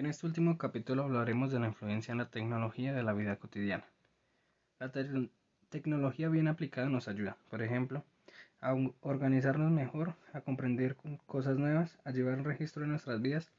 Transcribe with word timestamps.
En 0.00 0.06
este 0.06 0.26
último 0.26 0.56
capítulo 0.56 1.02
hablaremos 1.02 1.52
de 1.52 1.60
la 1.60 1.66
influencia 1.66 2.12
en 2.12 2.16
la 2.16 2.30
tecnología 2.30 2.94
de 2.94 3.02
la 3.02 3.12
vida 3.12 3.36
cotidiana. 3.36 3.84
La 4.78 4.90
tecnología 5.68 6.30
bien 6.30 6.48
aplicada 6.48 6.88
nos 6.88 7.06
ayuda, 7.06 7.36
por 7.50 7.60
ejemplo, 7.60 8.02
a 8.62 8.74
organizarnos 9.02 9.70
mejor, 9.70 10.14
a 10.32 10.40
comprender 10.40 10.96
cosas 11.26 11.58
nuevas, 11.58 11.98
a 12.02 12.12
llevar 12.12 12.38
un 12.38 12.46
registro 12.46 12.80
de 12.80 12.88
nuestras 12.88 13.20
vidas 13.20 13.52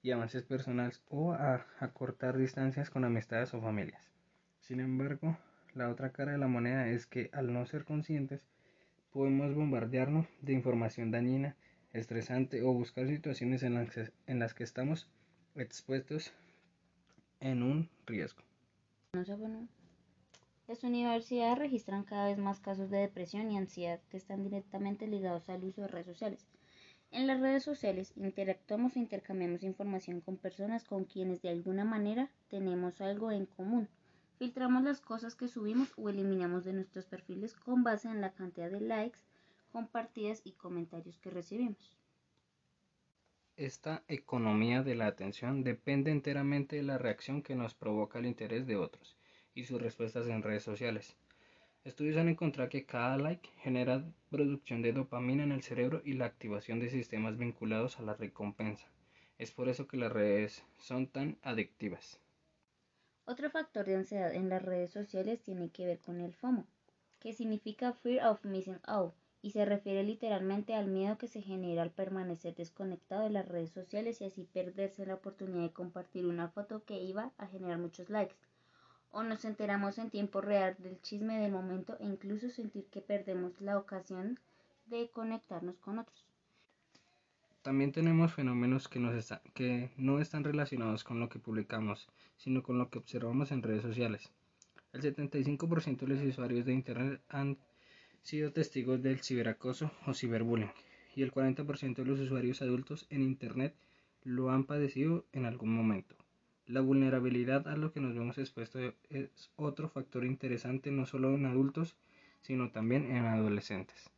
y 0.00 0.12
avances 0.12 0.44
personales 0.44 1.02
o 1.08 1.32
a 1.32 1.66
acortar 1.80 2.38
distancias 2.38 2.88
con 2.88 3.04
amistades 3.04 3.52
o 3.52 3.60
familias. 3.60 4.12
Sin 4.60 4.78
embargo, 4.78 5.36
la 5.74 5.88
otra 5.88 6.12
cara 6.12 6.30
de 6.30 6.38
la 6.38 6.46
moneda 6.46 6.86
es 6.86 7.06
que 7.06 7.30
al 7.32 7.52
no 7.52 7.66
ser 7.66 7.84
conscientes 7.84 8.46
podemos 9.12 9.52
bombardearnos 9.56 10.28
de 10.40 10.52
información 10.52 11.10
dañina, 11.10 11.56
estresante 11.92 12.62
o 12.62 12.72
buscar 12.72 13.08
situaciones 13.08 13.64
en 13.64 13.74
las 13.74 13.90
que, 13.90 14.12
en 14.28 14.38
las 14.38 14.54
que 14.54 14.62
estamos 14.62 15.10
expuestos 15.54 16.32
en 17.40 17.62
un 17.62 17.88
riesgo. 18.06 18.42
Las 20.66 20.82
universidades 20.82 21.58
registran 21.58 22.04
cada 22.04 22.26
vez 22.26 22.38
más 22.38 22.58
casos 22.58 22.90
de 22.90 22.98
depresión 22.98 23.50
y 23.50 23.58
ansiedad 23.58 24.00
que 24.10 24.16
están 24.16 24.42
directamente 24.42 25.06
ligados 25.06 25.48
al 25.48 25.62
uso 25.64 25.82
de 25.82 25.88
redes 25.88 26.06
sociales. 26.06 26.46
En 27.10 27.26
las 27.26 27.40
redes 27.40 27.62
sociales 27.62 28.12
interactuamos 28.16 28.96
e 28.96 28.98
intercambiamos 28.98 29.62
información 29.62 30.20
con 30.20 30.36
personas 30.36 30.84
con 30.84 31.04
quienes 31.04 31.42
de 31.42 31.50
alguna 31.50 31.84
manera 31.84 32.30
tenemos 32.48 33.00
algo 33.00 33.30
en 33.30 33.46
común. 33.46 33.88
Filtramos 34.38 34.82
las 34.82 35.00
cosas 35.00 35.36
que 35.36 35.46
subimos 35.46 35.92
o 35.96 36.08
eliminamos 36.08 36.64
de 36.64 36.72
nuestros 36.72 37.04
perfiles 37.04 37.54
con 37.54 37.84
base 37.84 38.08
en 38.08 38.20
la 38.20 38.32
cantidad 38.32 38.70
de 38.70 38.80
likes, 38.80 39.20
compartidas 39.70 40.40
y 40.44 40.52
comentarios 40.52 41.18
que 41.18 41.30
recibimos. 41.30 41.96
Esta 43.56 44.02
economía 44.08 44.82
de 44.82 44.96
la 44.96 45.06
atención 45.06 45.62
depende 45.62 46.10
enteramente 46.10 46.74
de 46.74 46.82
la 46.82 46.98
reacción 46.98 47.40
que 47.40 47.54
nos 47.54 47.72
provoca 47.72 48.18
el 48.18 48.26
interés 48.26 48.66
de 48.66 48.74
otros 48.74 49.16
y 49.54 49.62
sus 49.62 49.80
respuestas 49.80 50.26
en 50.26 50.42
redes 50.42 50.64
sociales. 50.64 51.14
Estudios 51.84 52.16
han 52.16 52.28
encontrado 52.28 52.68
que 52.68 52.84
cada 52.84 53.16
like 53.16 53.48
genera 53.60 54.02
producción 54.28 54.82
de 54.82 54.92
dopamina 54.92 55.44
en 55.44 55.52
el 55.52 55.62
cerebro 55.62 56.02
y 56.04 56.14
la 56.14 56.24
activación 56.24 56.80
de 56.80 56.90
sistemas 56.90 57.38
vinculados 57.38 58.00
a 58.00 58.02
la 58.02 58.14
recompensa. 58.14 58.88
Es 59.38 59.52
por 59.52 59.68
eso 59.68 59.86
que 59.86 59.98
las 59.98 60.10
redes 60.10 60.64
son 60.78 61.06
tan 61.06 61.38
adictivas. 61.42 62.18
Otro 63.24 63.50
factor 63.50 63.86
de 63.86 63.94
ansiedad 63.94 64.34
en 64.34 64.48
las 64.48 64.62
redes 64.62 64.90
sociales 64.90 65.40
tiene 65.42 65.70
que 65.70 65.86
ver 65.86 66.00
con 66.00 66.20
el 66.20 66.34
FOMO, 66.34 66.66
que 67.20 67.32
significa 67.32 67.92
Fear 67.92 68.26
of 68.26 68.44
Missing 68.44 68.80
Out, 68.82 69.14
y 69.44 69.50
se 69.50 69.66
refiere 69.66 70.02
literalmente 70.02 70.74
al 70.74 70.86
miedo 70.86 71.18
que 71.18 71.28
se 71.28 71.42
genera 71.42 71.82
al 71.82 71.90
permanecer 71.90 72.54
desconectado 72.54 73.24
de 73.24 73.28
las 73.28 73.46
redes 73.46 73.72
sociales 73.72 74.22
y 74.22 74.24
así 74.24 74.48
perderse 74.50 75.04
la 75.04 75.16
oportunidad 75.16 75.64
de 75.64 75.70
compartir 75.70 76.24
una 76.24 76.48
foto 76.48 76.82
que 76.84 76.98
iba 77.02 77.30
a 77.36 77.46
generar 77.48 77.76
muchos 77.76 78.08
likes 78.08 78.34
o 79.10 79.22
nos 79.22 79.44
enteramos 79.44 79.98
en 79.98 80.08
tiempo 80.08 80.40
real 80.40 80.76
del 80.78 80.98
chisme 81.02 81.38
del 81.40 81.52
momento 81.52 81.94
e 82.00 82.06
incluso 82.06 82.48
sentir 82.48 82.86
que 82.86 83.02
perdemos 83.02 83.60
la 83.60 83.76
ocasión 83.76 84.40
de 84.86 85.10
conectarnos 85.10 85.76
con 85.76 85.98
otros. 85.98 86.26
También 87.60 87.92
tenemos 87.92 88.32
fenómenos 88.32 88.88
que, 88.88 88.98
que 89.52 89.90
no 89.98 90.20
están 90.20 90.44
relacionados 90.44 91.04
con 91.04 91.20
lo 91.20 91.28
que 91.28 91.38
publicamos, 91.38 92.08
sino 92.38 92.62
con 92.62 92.78
lo 92.78 92.88
que 92.88 92.98
observamos 92.98 93.52
en 93.52 93.62
redes 93.62 93.82
sociales. 93.82 94.32
El 94.94 95.02
75% 95.02 95.98
de 95.98 96.06
los 96.06 96.22
usuarios 96.22 96.64
de 96.64 96.72
Internet 96.72 97.20
han 97.28 97.58
sido 98.24 98.52
testigos 98.52 99.02
del 99.02 99.20
ciberacoso 99.20 99.92
o 100.06 100.14
ciberbullying 100.14 100.72
y 101.14 101.22
el 101.22 101.30
40% 101.30 101.94
de 101.96 102.04
los 102.04 102.18
usuarios 102.18 102.62
adultos 102.62 103.06
en 103.10 103.22
Internet 103.22 103.74
lo 104.24 104.50
han 104.50 104.64
padecido 104.64 105.26
en 105.32 105.44
algún 105.44 105.72
momento. 105.74 106.16
La 106.66 106.80
vulnerabilidad 106.80 107.68
a 107.68 107.76
lo 107.76 107.92
que 107.92 108.00
nos 108.00 108.14
vemos 108.14 108.38
expuestos 108.38 108.94
es 109.10 109.50
otro 109.56 109.90
factor 109.90 110.24
interesante 110.24 110.90
no 110.90 111.04
solo 111.04 111.34
en 111.34 111.44
adultos, 111.44 111.94
sino 112.40 112.70
también 112.70 113.10
en 113.10 113.26
adolescentes. 113.26 114.10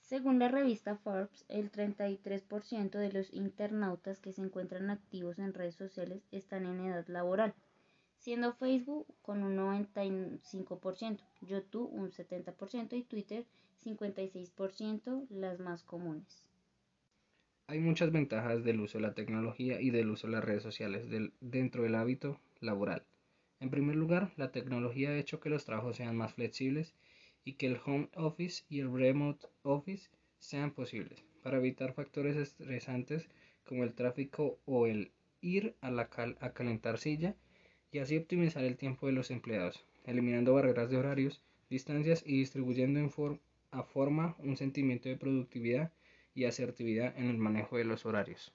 Según 0.00 0.40
la 0.40 0.48
revista 0.48 0.96
Forbes, 0.96 1.44
el 1.48 1.70
33% 1.70 2.90
de 2.98 3.12
los 3.12 3.32
internautas 3.32 4.18
que 4.18 4.32
se 4.32 4.42
encuentran 4.42 4.90
activos 4.90 5.38
en 5.38 5.54
redes 5.54 5.76
sociales 5.76 6.24
están 6.32 6.66
en 6.66 6.80
edad 6.80 7.06
laboral, 7.06 7.54
siendo 8.20 8.52
Facebook 8.52 9.06
con 9.22 9.42
un 9.42 9.56
95%, 9.56 11.20
YouTube 11.40 11.90
un 11.90 12.10
70% 12.10 12.96
y 12.96 13.02
Twitter 13.02 13.46
56% 13.82 15.26
las 15.30 15.58
más 15.58 15.82
comunes. 15.82 16.44
Hay 17.66 17.78
muchas 17.78 18.12
ventajas 18.12 18.62
del 18.62 18.80
uso 18.80 18.98
de 18.98 19.02
la 19.02 19.14
tecnología 19.14 19.80
y 19.80 19.90
del 19.90 20.10
uso 20.10 20.26
de 20.26 20.34
las 20.34 20.44
redes 20.44 20.62
sociales 20.62 21.06
dentro 21.40 21.82
del 21.82 21.94
hábito 21.94 22.38
laboral. 22.60 23.06
En 23.58 23.70
primer 23.70 23.96
lugar, 23.96 24.32
la 24.36 24.52
tecnología 24.52 25.10
ha 25.10 25.18
hecho 25.18 25.40
que 25.40 25.50
los 25.50 25.64
trabajos 25.64 25.96
sean 25.96 26.16
más 26.16 26.34
flexibles 26.34 26.94
y 27.42 27.54
que 27.54 27.66
el 27.66 27.80
home 27.84 28.10
office 28.16 28.64
y 28.68 28.80
el 28.80 28.92
remote 28.92 29.46
office 29.62 30.10
sean 30.38 30.72
posibles 30.72 31.24
para 31.42 31.56
evitar 31.56 31.94
factores 31.94 32.36
estresantes 32.36 33.30
como 33.64 33.84
el 33.84 33.94
tráfico 33.94 34.58
o 34.66 34.86
el 34.86 35.12
ir 35.40 35.74
a, 35.80 35.90
la 35.90 36.10
a 36.40 36.52
calentar 36.52 36.98
silla 36.98 37.34
y 37.92 37.98
así 37.98 38.16
optimizar 38.16 38.64
el 38.64 38.76
tiempo 38.76 39.06
de 39.06 39.12
los 39.12 39.30
empleados, 39.30 39.84
eliminando 40.04 40.54
barreras 40.54 40.90
de 40.90 40.96
horarios, 40.96 41.42
distancias 41.68 42.22
y 42.26 42.38
distribuyendo 42.38 43.00
en 43.00 43.10
a 43.72 43.82
forma 43.82 44.36
un 44.38 44.56
sentimiento 44.56 45.08
de 45.08 45.16
productividad 45.16 45.92
y 46.34 46.44
asertividad 46.44 47.16
en 47.16 47.28
el 47.28 47.38
manejo 47.38 47.76
de 47.76 47.84
los 47.84 48.06
horarios. 48.06 48.52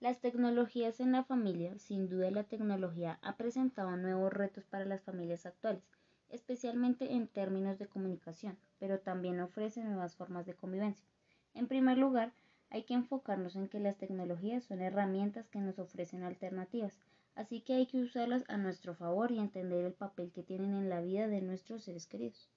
Las 0.00 0.20
tecnologías 0.20 1.00
en 1.00 1.12
la 1.12 1.22
familia, 1.22 1.78
sin 1.78 2.08
duda 2.08 2.30
la 2.30 2.44
tecnología 2.44 3.18
ha 3.22 3.36
presentado 3.36 3.96
nuevos 3.96 4.32
retos 4.32 4.64
para 4.64 4.86
las 4.86 5.02
familias 5.02 5.44
actuales, 5.44 5.82
especialmente 6.30 7.12
en 7.12 7.26
términos 7.28 7.78
de 7.78 7.86
comunicación, 7.86 8.56
pero 8.78 8.98
también 8.98 9.40
ofrece 9.40 9.84
nuevas 9.84 10.16
formas 10.16 10.46
de 10.46 10.54
convivencia. 10.54 11.06
En 11.52 11.66
primer 11.66 11.98
lugar, 11.98 12.32
hay 12.70 12.84
que 12.84 12.94
enfocarnos 12.94 13.56
en 13.56 13.68
que 13.68 13.80
las 13.80 13.96
tecnologías 13.96 14.64
son 14.64 14.80
herramientas 14.80 15.48
que 15.48 15.60
nos 15.60 15.78
ofrecen 15.78 16.22
alternativas, 16.22 16.98
así 17.34 17.60
que 17.60 17.74
hay 17.74 17.86
que 17.86 18.00
usarlas 18.00 18.44
a 18.48 18.56
nuestro 18.56 18.94
favor 18.94 19.30
y 19.30 19.38
entender 19.38 19.84
el 19.84 19.92
papel 19.92 20.30
que 20.32 20.42
tienen 20.42 20.74
en 20.74 20.88
la 20.88 21.00
vida 21.00 21.28
de 21.28 21.40
nuestros 21.40 21.84
seres 21.84 22.06
queridos. 22.06 22.50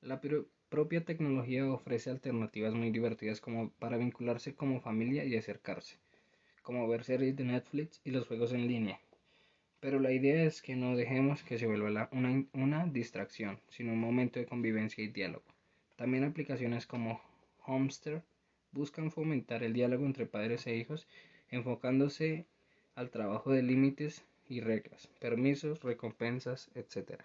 La 0.00 0.20
propia 0.68 1.04
tecnología 1.04 1.68
ofrece 1.70 2.10
alternativas 2.10 2.74
muy 2.74 2.90
divertidas 2.90 3.40
como 3.40 3.70
para 3.70 3.96
vincularse 3.96 4.54
como 4.54 4.80
familia 4.80 5.24
y 5.24 5.36
acercarse, 5.36 5.98
como 6.62 6.86
ver 6.86 7.04
series 7.04 7.34
de 7.34 7.44
Netflix 7.44 8.00
y 8.04 8.10
los 8.10 8.26
juegos 8.26 8.52
en 8.52 8.68
línea. 8.68 9.00
Pero 9.80 9.98
la 9.98 10.12
idea 10.12 10.44
es 10.44 10.62
que 10.62 10.76
no 10.76 10.96
dejemos 10.96 11.42
que 11.42 11.58
se 11.58 11.66
vuelva 11.66 12.08
una, 12.12 12.44
una 12.52 12.86
distracción, 12.86 13.60
sino 13.68 13.92
un 13.92 14.00
momento 14.00 14.38
de 14.38 14.46
convivencia 14.46 15.02
y 15.02 15.08
diálogo. 15.08 15.44
También 15.96 16.24
aplicaciones 16.24 16.86
como 16.86 17.20
Homester 17.64 18.22
buscan 18.72 19.10
fomentar 19.10 19.62
el 19.62 19.72
diálogo 19.72 20.04
entre 20.04 20.26
padres 20.26 20.66
e 20.66 20.76
hijos, 20.76 21.08
enfocándose 21.50 22.46
al 22.96 23.10
trabajo 23.10 23.52
de 23.52 23.62
límites 23.62 24.24
y 24.48 24.60
reglas, 24.60 25.06
permisos, 25.20 25.82
recompensas, 25.82 26.70
etc. 26.74 27.20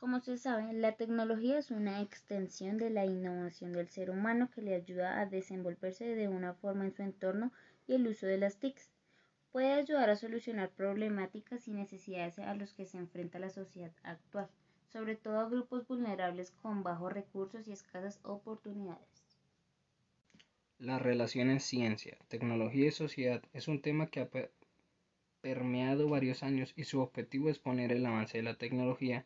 Como 0.00 0.20
se 0.20 0.38
sabe, 0.38 0.72
la 0.72 0.96
tecnología 0.96 1.58
es 1.58 1.70
una 1.70 2.00
extensión 2.00 2.78
de 2.78 2.88
la 2.88 3.04
innovación 3.04 3.72
del 3.72 3.88
ser 3.88 4.08
humano 4.08 4.50
que 4.50 4.62
le 4.62 4.74
ayuda 4.74 5.20
a 5.20 5.26
desenvolverse 5.26 6.06
de 6.14 6.28
una 6.28 6.54
forma 6.54 6.86
en 6.86 6.94
su 6.94 7.02
entorno 7.02 7.52
y 7.86 7.94
el 7.94 8.06
uso 8.06 8.26
de 8.26 8.38
las 8.38 8.56
TICs. 8.56 8.90
Puede 9.52 9.74
ayudar 9.74 10.08
a 10.08 10.16
solucionar 10.16 10.70
problemáticas 10.70 11.68
y 11.68 11.72
necesidades 11.72 12.38
a 12.38 12.54
los 12.54 12.72
que 12.72 12.86
se 12.86 12.96
enfrenta 12.96 13.38
la 13.38 13.50
sociedad 13.50 13.92
actual, 14.04 14.48
sobre 14.90 15.16
todo 15.16 15.38
a 15.38 15.50
grupos 15.50 15.86
vulnerables 15.86 16.50
con 16.62 16.82
bajos 16.82 17.12
recursos 17.12 17.68
y 17.68 17.72
escasas 17.72 18.20
oportunidades. 18.22 19.25
Las 20.78 21.00
relaciones 21.00 21.64
ciencia, 21.64 22.18
tecnología 22.28 22.88
y 22.88 22.90
sociedad 22.90 23.42
es 23.54 23.66
un 23.66 23.80
tema 23.80 24.08
que 24.08 24.20
ha 24.20 24.28
permeado 25.40 26.06
varios 26.10 26.42
años 26.42 26.74
y 26.76 26.84
su 26.84 27.00
objetivo 27.00 27.48
es 27.48 27.58
poner 27.58 27.92
el 27.92 28.04
avance 28.04 28.36
de 28.36 28.44
la 28.44 28.58
tecnología 28.58 29.24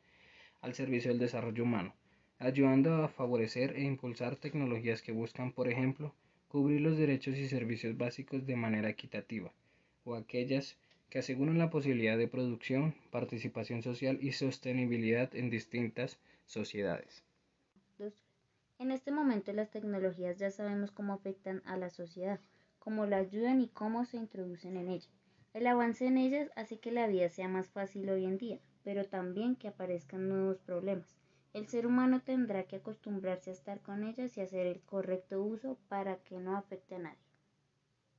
al 0.60 0.75
servicio 0.75 1.10
del 1.10 1.19
desarrollo 1.19 1.64
humano, 1.64 1.92
ayudando 2.38 3.02
a 3.02 3.08
favorecer 3.08 3.75
e 3.75 3.82
impulsar 3.82 4.36
tecnologías 4.36 5.02
que 5.02 5.10
buscan, 5.10 5.50
por 5.50 5.66
ejemplo, 5.66 6.14
cubrir 6.46 6.82
los 6.82 6.96
derechos 6.96 7.36
y 7.36 7.48
servicios 7.48 7.96
básicos 7.96 8.46
de 8.46 8.54
manera 8.54 8.88
equitativa, 8.88 9.52
o 10.04 10.14
aquellas 10.14 10.76
que 11.08 11.19
aseguran 11.19 11.58
la 11.58 11.70
posibilidad 11.70 12.16
de 12.16 12.28
producción, 12.28 12.94
participación 13.10 13.82
social 13.82 14.20
y 14.22 14.30
sostenibilidad 14.32 15.34
en 15.34 15.50
distintas 15.50 16.16
sociedades. 16.46 17.25
En 18.80 18.92
este 18.92 19.12
momento 19.12 19.52
las 19.52 19.70
tecnologías 19.70 20.38
ya 20.38 20.50
sabemos 20.50 20.90
cómo 20.90 21.12
afectan 21.12 21.60
a 21.66 21.76
la 21.76 21.90
sociedad, 21.90 22.40
cómo 22.78 23.04
la 23.04 23.18
ayudan 23.18 23.60
y 23.60 23.68
cómo 23.68 24.06
se 24.06 24.16
introducen 24.16 24.78
en 24.78 24.88
ella. 24.88 25.10
El 25.52 25.66
avance 25.66 26.06
en 26.06 26.16
ellas 26.16 26.50
hace 26.56 26.80
que 26.80 26.90
la 26.90 27.06
vida 27.06 27.28
sea 27.28 27.46
más 27.46 27.68
fácil 27.68 28.08
hoy 28.08 28.24
en 28.24 28.38
día, 28.38 28.58
pero 28.82 29.04
también 29.04 29.54
que 29.54 29.68
aparezcan 29.68 30.30
nuevos 30.30 30.60
problemas. 30.60 31.14
El 31.52 31.68
ser 31.68 31.86
humano 31.86 32.22
tendrá 32.24 32.62
que 32.62 32.76
acostumbrarse 32.76 33.50
a 33.50 33.52
estar 33.52 33.82
con 33.82 34.02
ellas 34.02 34.38
y 34.38 34.40
hacer 34.40 34.66
el 34.66 34.80
correcto 34.80 35.42
uso 35.42 35.76
para 35.88 36.16
que 36.16 36.38
no 36.38 36.56
afecte 36.56 36.94
a 36.94 37.00
nadie. 37.00 37.29